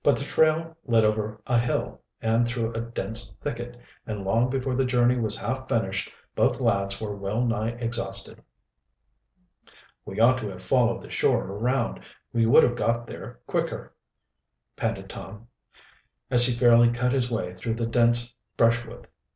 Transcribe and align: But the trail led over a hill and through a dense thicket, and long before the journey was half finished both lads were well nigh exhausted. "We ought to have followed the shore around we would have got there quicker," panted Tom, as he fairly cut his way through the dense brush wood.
But 0.00 0.14
the 0.16 0.22
trail 0.24 0.76
led 0.84 1.04
over 1.04 1.40
a 1.44 1.58
hill 1.58 2.00
and 2.22 2.46
through 2.46 2.72
a 2.72 2.80
dense 2.80 3.32
thicket, 3.42 3.76
and 4.06 4.22
long 4.22 4.48
before 4.48 4.76
the 4.76 4.84
journey 4.84 5.16
was 5.18 5.34
half 5.36 5.68
finished 5.68 6.12
both 6.36 6.60
lads 6.60 7.00
were 7.00 7.16
well 7.16 7.44
nigh 7.44 7.70
exhausted. 7.70 8.40
"We 10.04 10.20
ought 10.20 10.38
to 10.38 10.50
have 10.50 10.62
followed 10.62 11.02
the 11.02 11.10
shore 11.10 11.42
around 11.48 11.98
we 12.32 12.46
would 12.46 12.62
have 12.62 12.76
got 12.76 13.08
there 13.08 13.40
quicker," 13.48 13.92
panted 14.76 15.08
Tom, 15.10 15.48
as 16.30 16.46
he 16.46 16.52
fairly 16.52 16.90
cut 16.92 17.10
his 17.12 17.28
way 17.28 17.52
through 17.52 17.74
the 17.74 17.86
dense 17.86 18.32
brush 18.56 18.84
wood. 18.84 19.08